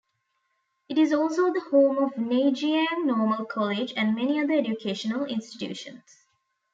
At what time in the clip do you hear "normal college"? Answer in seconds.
3.05-3.93